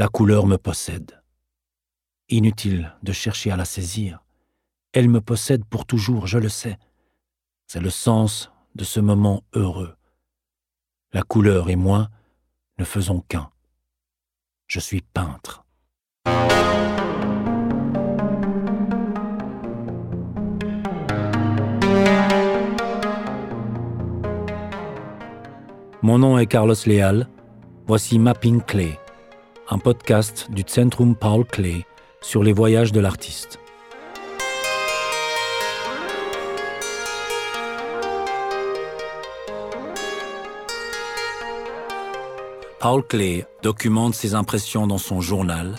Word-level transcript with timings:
La 0.00 0.08
couleur 0.08 0.46
me 0.46 0.56
possède. 0.56 1.22
Inutile 2.30 2.96
de 3.02 3.12
chercher 3.12 3.50
à 3.50 3.56
la 3.58 3.66
saisir. 3.66 4.24
Elle 4.94 5.10
me 5.10 5.20
possède 5.20 5.62
pour 5.66 5.84
toujours, 5.84 6.26
je 6.26 6.38
le 6.38 6.48
sais. 6.48 6.78
C'est 7.66 7.82
le 7.82 7.90
sens 7.90 8.50
de 8.74 8.82
ce 8.82 8.98
moment 8.98 9.44
heureux. 9.52 9.94
La 11.12 11.20
couleur 11.20 11.68
et 11.68 11.76
moi 11.76 12.08
ne 12.78 12.84
faisons 12.84 13.20
qu'un. 13.28 13.50
Je 14.68 14.80
suis 14.80 15.02
peintre. 15.02 15.66
Mon 26.00 26.18
nom 26.18 26.38
est 26.38 26.46
Carlos 26.46 26.74
Leal. 26.86 27.28
Voici 27.86 28.18
Mapping 28.18 28.62
Clay, 28.62 28.98
un 29.72 29.78
podcast 29.78 30.48
du 30.50 30.64
Centrum 30.66 31.14
Paul 31.14 31.44
Clay 31.44 31.86
sur 32.20 32.42
les 32.42 32.52
voyages 32.52 32.90
de 32.90 32.98
l'artiste. 32.98 33.60
Paul 42.80 43.06
Clay 43.06 43.46
documente 43.62 44.14
ses 44.14 44.34
impressions 44.34 44.88
dans 44.88 44.98
son 44.98 45.20
journal, 45.20 45.76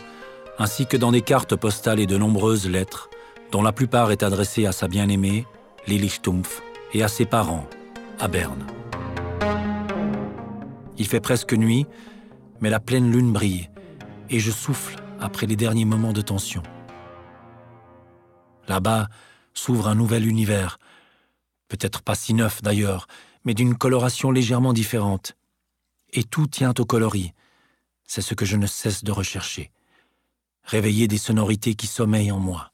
ainsi 0.57 0.85
que 0.85 0.95
dans 0.95 1.11
des 1.11 1.21
cartes 1.21 1.57
postales 1.57 1.99
et 1.99 2.07
de 2.07 2.15
nombreuses 2.15 2.69
lettres, 2.69 3.09
dont 3.51 3.61
la 3.61 3.73
plupart 3.73 4.11
est 4.11 4.23
adressée 4.23 4.65
à 4.65 4.71
sa 4.71 4.87
bien-aimée, 4.87 5.45
Lily 5.87 6.09
Stumpf, 6.09 6.61
et 6.93 7.03
à 7.03 7.09
ses 7.09 7.25
parents, 7.25 7.67
à 8.19 8.29
Berne. 8.29 8.65
Il 10.97 11.07
fait 11.07 11.19
presque 11.19 11.53
nuit, 11.53 11.87
mais 12.61 12.69
la 12.69 12.79
pleine 12.79 13.11
lune 13.11 13.33
brille, 13.33 13.70
et 14.31 14.39
je 14.39 14.49
souffle 14.49 14.95
après 15.19 15.45
les 15.45 15.55
derniers 15.55 15.85
moments 15.85 16.13
de 16.13 16.21
tension. 16.21 16.63
Là-bas 18.67 19.09
s'ouvre 19.53 19.89
un 19.89 19.95
nouvel 19.95 20.25
univers, 20.25 20.79
peut-être 21.67 22.01
pas 22.01 22.15
si 22.15 22.33
neuf 22.33 22.61
d'ailleurs, 22.61 23.07
mais 23.43 23.53
d'une 23.53 23.77
coloration 23.77 24.31
légèrement 24.31 24.73
différente. 24.73 25.35
Et 26.13 26.23
tout 26.23 26.47
tient 26.47 26.73
au 26.79 26.85
coloris. 26.85 27.33
C'est 28.05 28.21
ce 28.21 28.33
que 28.33 28.45
je 28.45 28.57
ne 28.57 28.67
cesse 28.67 29.03
de 29.03 29.11
rechercher. 29.11 29.71
Réveiller 30.63 31.07
des 31.07 31.17
sonorités 31.17 31.75
qui 31.75 31.87
sommeillent 31.87 32.31
en 32.31 32.39
moi, 32.39 32.71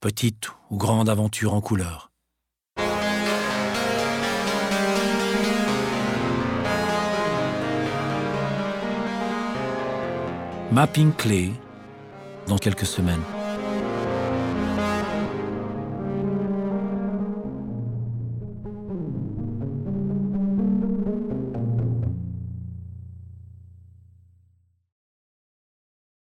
petite 0.00 0.50
ou 0.70 0.76
grande 0.76 1.08
aventure 1.08 1.54
en 1.54 1.60
couleur. 1.60 2.09
Mapping 10.72 11.12
Clay 11.14 11.50
dans 12.46 12.56
quelques 12.56 12.86
semaines. 12.86 13.39